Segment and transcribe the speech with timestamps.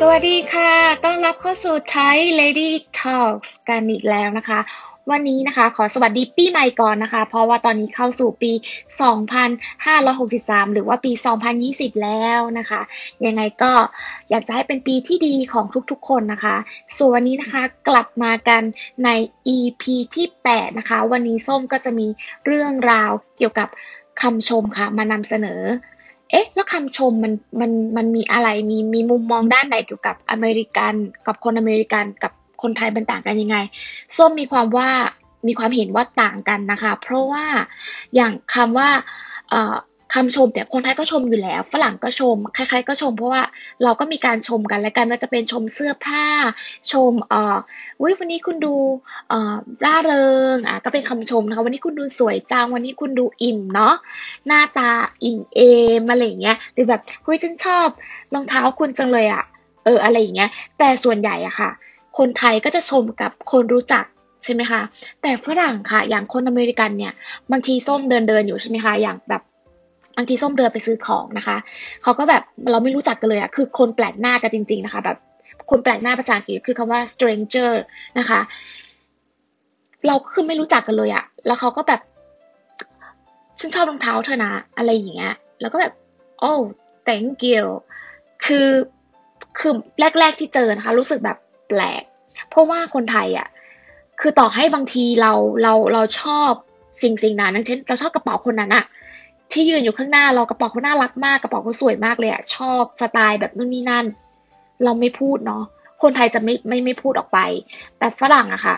[0.00, 0.72] สวัสดีค่ะ
[1.04, 4.58] ต้อนรับเข้าสู่ Thai Lady Talks กันอีกแล้วนะคะ
[5.10, 8.52] วันนี้นะคะ ขอสวัสดีปีใหม่ก่อนนะคะ เพราะว่าตอนนี้เข้าสู่ปี
[9.82, 11.12] 2563 หรือว่าปี
[11.56, 12.80] 2020 แล้วนะคะ
[13.26, 13.72] ยังไงก็
[14.30, 16.56] อยากจะให้เป็นปีที่ดีของทุกๆ คนนะคะ
[16.96, 18.62] ส่วนวันนี้นะคะกลับมากัน
[19.04, 19.08] ใน
[19.56, 19.82] EP
[20.14, 22.06] ที่ 8 นะคะ วันนี้ส้มก็จะมี
[22.46, 23.68] เรื่องราวเกี่ยวกับ
[24.20, 25.62] คำชมค่ะ มานำเสนอ
[26.30, 30.94] เอ๊ะ แล้วคำชมมันมันมันมีอะไรมีมีมุมมองด้านไหนเกี่ยวกับอเมริกัน
[31.26, 33.56] กับคนอเมริกันกับคนไทยมันต่างกันยังไง
[34.16, 34.88] ส้มมีความว่า
[35.46, 37.44] มีความเห็นว่าต่างกันนะคะ เพราะว่า
[38.14, 38.88] อย่างคำว่า
[39.50, 39.76] เอ่อ
[40.16, 43.42] คำชมเนี่ยคนไทยก็ชมอยู่แล้ว ฝรั่งก็ชม ใครๆก็ชม เพราะว่า
[43.84, 46.24] เราก็มีการชมกันและกันว่าจะเป็นชมเสื้อผ้า
[46.92, 47.56] ชมเอ่อ
[48.00, 48.74] อุ้ยวันนี้คุณดู
[49.28, 53.94] เอ่อร่าเริงอะก็เป็นคำชมนะคะวันนี้คุณดูสวยจังวันนี้คุณดูอิ่มเนาะ
[54.46, 54.90] หน้าตา
[55.24, 55.60] อิ่มเอ
[56.00, 57.88] มอะไรเงี้ยหรือแบบเฮ้ยฉันชอบ
[58.34, 59.42] รองเท้าคุณจังเลยอะ
[59.84, 61.70] เอออะไรอย่างเงี้ย แต่ส่วนใหญ่อะค่ะ
[62.18, 64.04] คนไทยก็จะชมกับคนรู้จัก
[64.44, 64.80] ใช่ไหมคะ
[65.22, 67.12] แต่ฝรั่งค่ะ อย่างคนอเมริกันเนี่ย
[67.50, 69.42] บางทีส้มเดินเดินอยู่ใช่ไหมคะ อย่างแบบ
[70.16, 71.56] บางทีส้มเดินไปซื้อของนะคะ
[72.02, 75.16] เขาก็แบบเราไม่รู้จักกันเลยอะคือคนแปลกหน้ากันจริง ๆนะคะ แบบ
[75.70, 77.70] คนแปลกหน้าภาษาอังกฤษคือคำว่า stranger
[78.18, 78.40] นะคะ
[80.06, 82.00] เราคือไม่รู้จักกันเลยอะแล้วเขาก็แบบ
[83.60, 85.92] ฉันชอบรองเท้าเธอนะอะไรอย่างเงี้ย แล้วก็แบบ
[86.40, 86.52] โอ้
[87.06, 87.64] thank you
[88.44, 88.68] คือ
[89.58, 89.72] คือ
[90.18, 92.02] แรก ๆที่เจอนะคะ รู้สึกแบบแปลก
[92.48, 93.48] เพราะว่าคนไทยอะ
[94.20, 96.50] คือต่อให้บางทีเราเราเราชอบ
[97.02, 98.84] สิ่งสิ่งนั้นเช่นเราชอบกระเป๋าคนนั้นอะ
[99.52, 104.04] ที่ยืนอยู่ข้างหน้าเรากระเป๋าเขาน่ารักมากกระเป๋าเขาสวยมากเลยอะชอบสไตล์แบบนู่นนี่นั่น
[104.84, 105.62] เราไม่พูดเนาะ
[106.02, 107.38] คนไทยจะไม่ไม่ไม่พูดออกไป
[107.98, 108.76] แต่ฝรั่งอะค่ะ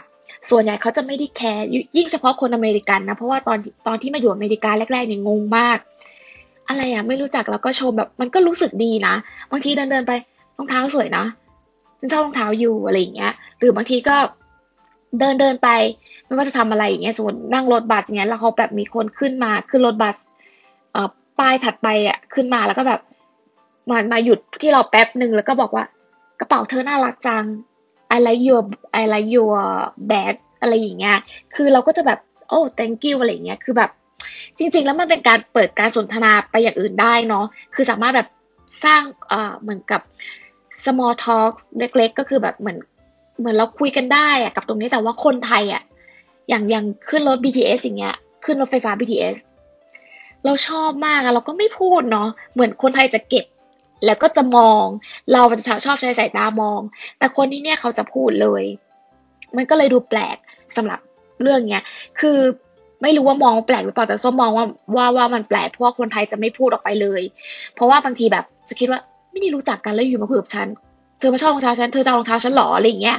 [0.50, 1.64] ส่วนใหญ่เขาจะไม่ได้แคร์
[1.97, 5.78] ยิ่งเฉพาะคนอเมริกันนะเพราะว่าตอนตอนที่มาอยู่อเมริกาแรกๆเนี่ยงงมาก
[6.69, 9.14] อะไรอะไม่รู้จักแล้วก็ชมแบบมันก็รู้สึกดีนะ
[9.50, 10.12] บางทีเดินเดินไป
[10.56, 11.25] รองเท้าสวยนะ
[12.00, 14.16] ฉันชอบรองเท้าอยู่อะไรอย่างเงี้ย หรือบางทีก็
[15.19, 15.69] เดินเดินไป
[16.25, 20.16] ไม่ว่าจะทำอะไรอย่างเงี้ยสมมตินั่งรถบัสอย่างเงี้ยแล้วเขาแบบมีคนขึ้นมาขึ้นรถบัส
[21.38, 23.00] ป้ายถัดไปอะขึ้นมาแล้วก็แบบ
[23.91, 25.84] มามาหยุดที่เราแป๊บหนึ่งแล้วก็บอกว่า
[26.41, 27.44] กระเป๋าเธอน่ารักจัง
[28.15, 28.62] I like your
[29.00, 29.56] I like your
[30.10, 31.16] bag อะไรอย่างเงี้ย
[31.54, 33.91] คือเราก็จะแบบโอ้ thank you อะไรอย่างเงี้ย คือแบบ
[34.59, 37.44] จริง ๆ แล้วมันเป็นการเปิดการสนทนาไปอย่างอื่นได้เนาะ
[37.75, 38.28] คือสามารถแบบ
[38.84, 40.00] สร้างเอ่อเหมือนกับ
[40.84, 42.78] small talk เล็ก ๆ ก็คือแบบเหมือน
[43.38, 45.82] เหมือนเราคุยกันได้อะกับตรงนี้แต่ว่าคนไทยอะ
[46.48, 49.37] อย่างอย่างขึ้นรถ BTS อย่างเงี้ย ขึ้นรถไฟฟ้า BTS
[50.48, 53.47] เราชอบมากอะเราก็ไม่พูดเนาะเหมือนคนไทยจะเก็บ
[54.06, 54.84] แล้วก็จะมอง
[55.32, 56.81] เราจะชอบใช้สายตามอง
[57.19, 58.64] แต่คนนี้เนี่ยเขาจะพูดเลย
[59.56, 60.36] มันก็เลยดูแปลก
[60.76, 61.00] สำหรับ
[61.42, 61.84] เรื่องเนี้ย
[62.20, 62.38] คือ
[63.03, 64.66] ไม่รู้ว่ามองแปลกหรือเปล่าแต่ส้มมองว่า
[64.97, 67.22] ว่าว่ามันแปลกเพราะว่าคนไทยจะไม่พูดออกไปเลย
[67.75, 70.69] เพราะว่าบางทีแบบจะคิดว่าไม่ได้รู้จักกันแล้วอยู่มาคุยกับฉัน
[71.19, 73.19] เธอมาชอบรองเท้าฉันเธอจะรองเท้าฉันหรออะไรอย่างเงี้ย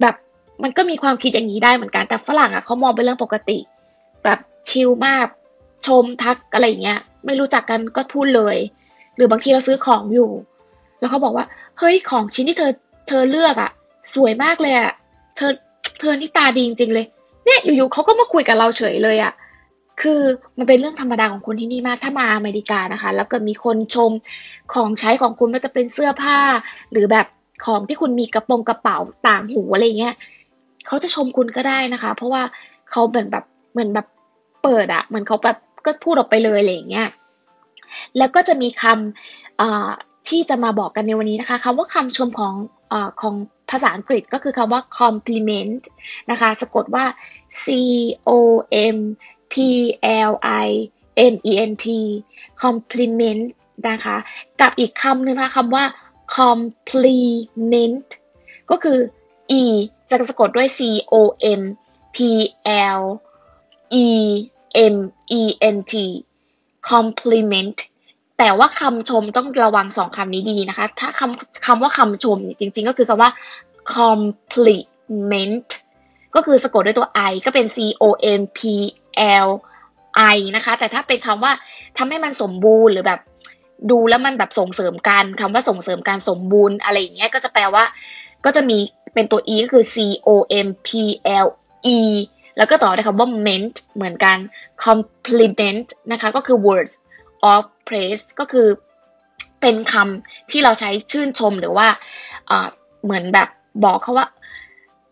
[0.00, 0.14] แบบ
[0.62, 3.58] มันก็มีความคิดอย่างนี้ได้เหมือนกันแต่ฝรั่งอะเขามองเป็นเรื่องปกติ
[4.24, 4.38] แบบ
[4.70, 5.26] ชิลมาก
[5.86, 8.56] ชมทักอะไรเงี้ย ไม่รู้จักกันก็พูดเลย
[9.16, 10.30] หรือบางทีเราซื้อของอยู่
[10.98, 11.46] แล้วเขาบอกว่า
[11.78, 12.72] เฮ้ยของชิ้นที่เธอ
[13.08, 13.70] เธอเลือกอะ
[14.14, 14.92] สวยมากเลยอะ
[15.36, 15.52] เธอ
[16.00, 17.06] เธอนี่ตาดีจริงๆเลย
[17.44, 19.32] เนี่ยอยู่ๆเขาก็มาคุยกับเราเฉยเลยอะ
[20.02, 20.20] คือ
[20.58, 24.10] มันเป็นเรื่องธรรมดาของคนที่นี่มากถ้ามาอเมริกานะคะ แล้วเกิดมีคนชม
[24.74, 26.38] ของใช้ของคุณไม่ว่าจะเป็นเสื้อผ้า
[26.92, 27.26] หรือแบบ
[27.64, 28.98] ของที่คุณมีกระโปรงกระเป๋า
[29.28, 30.14] ต่างหูอะไรเงี้ย
[30.86, 32.42] เขาจะชมคุณก็ได้นะคะ เพราะว่า
[32.90, 34.06] เขาเหมือนแบบเหมือนแบบ
[34.62, 37.08] เปิดอะเหมือนเขาแบบ ก็พูดออกไปเลยอะไรอย่างเงี้ย
[38.18, 42.54] แล้วก็จะมีคำที่จะมาบอกกันในวันนี้นะคะคำว่าคำชมของ
[42.92, 43.34] อของ
[43.70, 45.82] ภาษาอังกฤษก็คือคำว่า compliment
[46.30, 47.04] นะคะสะกดว่า
[47.62, 47.64] c
[48.28, 48.30] o
[48.94, 48.98] m
[49.52, 49.54] p
[50.30, 50.32] l
[50.64, 50.68] i
[51.32, 51.86] m e n t
[52.62, 53.44] compliment
[53.88, 54.16] นะคะ
[54.60, 55.84] กับอีกคำหนึ่งนะคะคำว่า
[56.36, 58.08] complement
[58.70, 58.98] ก็คือ
[59.60, 59.62] e
[60.10, 60.80] จะสะกดด้วย c
[61.12, 61.14] o
[61.60, 61.62] m
[62.14, 62.16] p
[62.98, 63.00] l
[64.04, 64.06] e
[64.94, 64.96] m
[65.40, 65.42] e
[65.74, 65.94] n t
[66.90, 67.78] compliment
[68.38, 73.30] แต่ว่าคำชมต้องระวังสองคำนี้ดีนะคะ ถ้าคำคำว่าคำชมจริง ๆ ก็คือคำว่า
[73.94, 75.68] compliment
[76.34, 78.04] ก็คือสะกดด้วยตัว i ก็เป็น c o
[78.40, 78.60] m p
[79.46, 79.48] l
[80.34, 81.52] i นะคะ แต่ถ้าเป็นคำว่า
[81.98, 83.20] ทำให้มันสมบูรณ์หรือแบบ
[83.90, 87.84] ดูแล้วมันแบบส่งเสริมกันคำว่าส่งเสริมการสมบูรณ์อะไรอย่างเงี้ยก็จะแปลว่า
[88.44, 88.78] ก็จะมี
[89.14, 89.96] เป็นตัว e ก็คือ c
[90.26, 90.28] o
[90.66, 90.88] m p
[91.44, 91.46] l
[91.96, 91.98] e
[92.56, 94.38] แล้วก็ต่อด้วยคำว่า ment เหมือนกัน
[94.84, 96.94] compliment นะคะก็คือ words
[97.52, 98.68] of praise ก็คือ
[99.60, 101.86] เป็นคำที่เราใช้ชื่นชมหรือว่า
[103.04, 103.48] เหมือนแบบ
[103.84, 104.26] บอกเขาว่า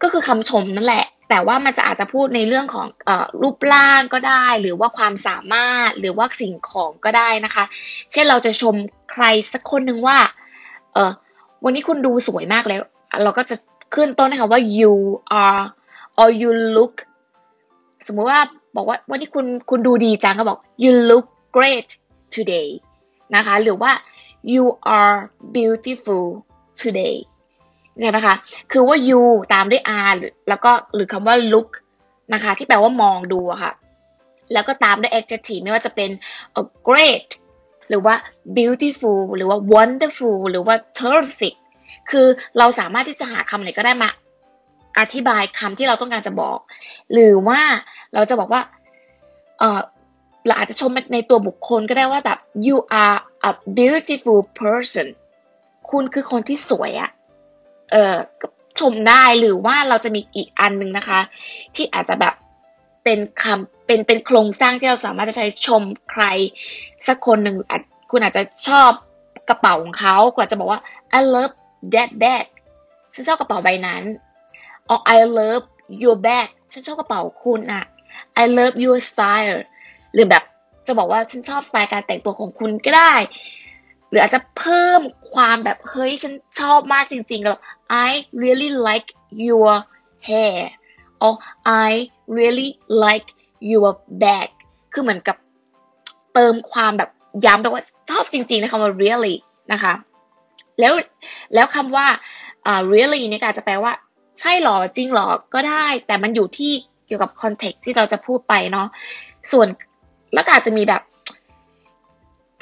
[0.03, 3.11] ก็คือคำชมนั่นแหละ แต่ว่ามันจะอาจจะพูดในเรื่องของอ
[3.43, 7.65] รูปร่างก็ได้ หรือว่าความสามารถหรือว่าสิ่งของก็ได้นะคะ
[8.13, 8.75] เช่นเราจะชม
[9.13, 10.19] ใครสักคนหนึ่งว่า
[10.95, 11.13] เออ
[11.65, 12.83] วันนี้คุณดูสวยมากแล้ว
[13.23, 13.57] เราก็จะ
[13.95, 14.95] ขึ้นต้นให้คำว่า you
[15.43, 15.63] are
[16.21, 16.95] or you look
[18.07, 18.41] สมมุติว่า
[18.77, 21.89] บอกว่าวันนี้คุณคุณดูดีจังก็บอก you look great
[22.35, 22.69] today
[23.37, 23.93] นะคะ หรือว่า
[24.53, 24.65] you
[24.99, 25.17] are
[25.57, 26.25] beautiful
[26.83, 27.17] today
[27.99, 28.35] เนี่ยนะคะ
[28.73, 29.23] คือว่า you
[29.53, 30.19] ตามด้วย are
[30.49, 31.71] แล้วก็หรือคำว่า look
[32.35, 33.73] นะคะ ที่แปลว่ามองดูอะค่ะ
[34.53, 36.11] แล้วก็ตามด้วย adjective ไม่ว่าจะเป็น
[36.61, 37.31] a great
[37.89, 38.15] หรือว่า
[38.57, 41.55] beautiful หรือว่า wonderful หรือว่า terrific
[42.11, 42.27] คือ
[42.59, 44.11] เราสามารถที่จะหาคำไหนก็ได้มา
[44.99, 46.59] อธิบายคำที่เราต้องการจะบอก
[47.13, 47.61] หรือว่า
[48.15, 48.63] เราจะบอกว่า
[49.59, 49.81] เออ
[50.47, 53.19] เราอาจจะชมในตัวบุคคลก็ได้ว่าแบบ you are
[53.49, 55.07] a beautiful person
[55.91, 57.11] คุณคือคนที่สวยอะ
[57.91, 58.15] เออ
[58.81, 61.21] ชมได้หรือว่าเราจะมีอีกอันหนึ่งนะคะ
[61.75, 62.35] ที่อาจจะแบบ
[63.05, 66.25] เป็นคำเป็นเป็นโครงสร้างที่เราสามารถจะใช้ชมใคร
[67.07, 67.57] สักคนหนึ่ง
[68.11, 68.91] คุณอาจจะชอบ
[69.49, 70.81] กระเป๋าของเขาก็อาจะบอกว่า
[71.19, 71.55] I love
[71.95, 72.47] that bag
[73.15, 74.03] ฉันชอบกระเป๋าใบนั้น
[74.91, 75.65] or I love
[76.03, 77.85] your bag ฉันชอบกระเป๋าคุณอะ
[78.43, 79.59] I love your style
[80.13, 80.45] หรือแบบ
[80.87, 83.15] จะบอกว่าฉันชอบสไตล์การแต่งตัวของคุณก็ได้
[84.09, 85.01] หรืออาจจะเพิ่ม
[85.33, 87.59] ความแบบเฮ้ยฉันชอบมากจริงๆแล้ว
[88.09, 88.11] I
[88.43, 89.09] really like
[89.47, 89.71] your
[90.29, 90.61] hair
[91.25, 91.35] or
[91.89, 91.91] I
[92.37, 92.71] really
[93.05, 93.29] like
[93.71, 93.91] your
[94.23, 94.49] bag
[94.93, 95.37] คือเหมือนกับ
[96.35, 97.11] เติมความแบบ
[97.47, 99.35] ย้ำแบบว่าชอบจริงๆนะคำว่า really
[99.73, 99.95] นะคะ
[100.81, 100.93] แล้ว
[101.55, 102.07] แล้วคำว่า
[102.71, 103.93] uh, really เนี่ยก็อาจจะแปลว่า
[104.41, 106.73] ใช่หรอจริงหรอก็ได้ แต่มันอยู่ที่
[107.07, 108.87] เกี่ยวกับคอนเท็กซ์ที่เราจะพูดไปเนาะ
[109.53, 109.69] ส่วน
[110.35, 111.03] แล้วก็อาจจะมีแบบ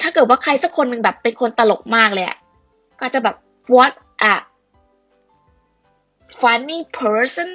[0.01, 2.37] ถ้าเกิดว่าใครสักคนหนึ่งแบบเป็นคนตลกมากเลยอะ
[3.01, 3.35] ก็จะแบบ
[3.73, 3.93] what
[4.31, 4.33] a
[6.39, 7.49] funny person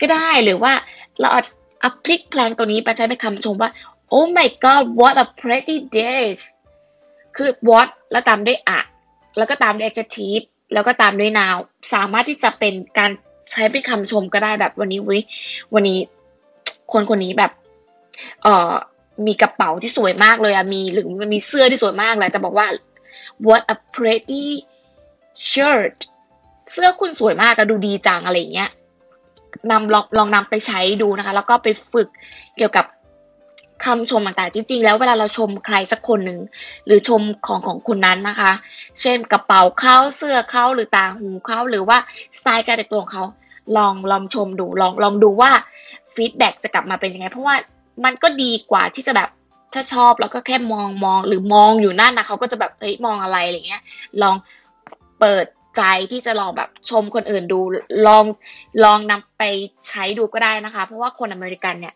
[0.00, 0.72] ก็ได้หรือว่า
[1.20, 3.70] เราอาจจะพลิกแพลงตัวนี้ไปใช้เป็นคำชมว่า
[4.14, 6.24] oh my god what a pretty day
[7.36, 8.80] คือ what แล้วตามด้วยอะ
[9.36, 11.58] แล้วก็ตามด้วย adjective แล้วก็ตามด้วย noun
[11.92, 13.10] สามารถที่จะเป็นการ
[13.52, 15.18] ใช้เป็นคำชมก็ได้แบบวันนี้วิ
[15.74, 15.98] วันนี้
[16.92, 17.52] คนคนนี้แบบ
[18.42, 18.72] เอ่อ
[19.26, 22.66] มีกระเป๋าที่สวยมากเลยอะมีหรือมีเสื้อที่สวยมากเลยจะบอกว่า
[23.46, 24.46] what a pretty
[25.50, 25.98] shirt
[26.72, 28.70] เสื้อคุณสวยมากอะดูดีจังอะไรเงี้ย
[29.70, 32.08] นำลองลองนำไปใช้ดูนะคะ แล้วก็ไปฝึก
[32.56, 32.84] เกี่ยวกับ
[33.84, 36.40] คำชมต่างๆ จริงๆ แล้วเวลาเราชมใครสักคนหนึ่ง
[36.86, 38.52] หรือชมของของคุณนั้นนะคะ
[39.00, 41.98] เช่นกระเป๋าเขาเสื้อเขาหรือต่างหูเขาหรือว่า
[42.38, 43.24] สไตล์การแต่งตัวของเขา
[43.76, 45.50] ลองลองชมดูลองลองดูว่า
[46.14, 47.54] ฟีดแบ็จะกลับมาเป็นยังไง เพราะว่า
[48.04, 49.28] มันก็ดีกว่าที่จะแบบ
[49.74, 53.82] ถ้าชอบแล้วก็แค่มองมองหรือมองอยู่นั่นนะเขาก็จะแบบเอ้ยมองอะไรอะไรเงี้ย
[54.22, 54.36] ลอง
[55.20, 55.46] เปิด
[55.76, 55.82] ใจ
[56.12, 57.60] ที่จะลองแบบชมคนอื่นดู
[58.06, 58.24] ลอง
[58.84, 59.42] ลองนำไป
[59.88, 61.94] ใช้ดูก็ได้นะคะ เพราะว่าคนอเมริกันเนี่ย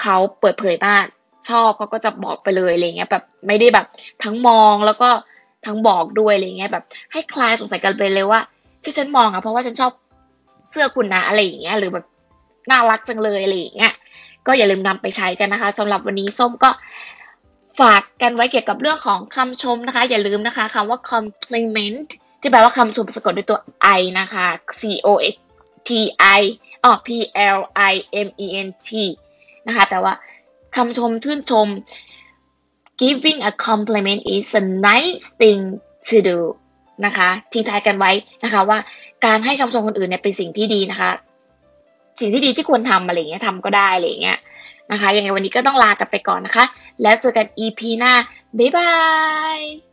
[0.00, 1.04] เขาเปิดเผยมาก
[1.48, 3.86] ชอบเขาก็จะบอกไปเลยอะไรเงี้ยแบบไม่ได้แบบ
[4.24, 5.08] ทั้งมองแล้วก็
[5.66, 8.40] ทั้งบอกด้วยอะไรเงี้ยแบบ ให้คลายสงสัยกันไปเลยว่า
[8.84, 9.92] ที่ฉันมองอะเพราะว่าฉันชอบ
[10.70, 12.06] เสื้อคุณนะอะไรอย่างเงี้ยหรือแบบ
[12.70, 13.92] น่ารักจังเลยอะไรอย่างเงี้ย
[14.46, 16.70] ก็อย่าลืมนำไปใช้กันนะคะสำหรับวันนี้ส้มก็
[17.80, 22.08] ฝากกันไว้เกี่ยวกับเรื่องของคำชมนะคะ อย่าลืมนะคะคำว่า compliment
[22.40, 23.58] ที่แปลว่าคำชมสะกดด้วยตัว
[23.98, 24.46] i นะคะ
[24.80, 25.08] c o
[25.86, 25.88] p
[26.38, 26.42] i
[26.84, 27.08] อ๋อ p
[27.56, 27.58] l
[27.92, 27.94] i
[28.26, 28.90] m e n t
[29.66, 30.14] นะคะแปลว่า
[30.76, 31.68] คำชมชื่นชม
[33.00, 35.62] giving a compliment is a nice thing
[36.08, 36.38] to do
[37.04, 38.12] นะคะทิ้งท้ายกันไว้
[38.44, 38.78] นะคะว่า
[39.24, 41.10] การให้คำชมคนอื่นเนี่ยเป็นสิ่งที่ดีนะคะ
[42.20, 44.38] สิ่งที่ดีที่ควรทำอะไรเงี้ยทำก็ได้อะไรเงี้ย
[44.92, 46.64] นะคะยังไงวันนี้ก็ต้องลากันไปก่อนนะคะ
[47.02, 48.12] แล้วเจอกัน EP หน้า
[48.58, 48.92] บ๊ายบา
[49.58, 49.89] ย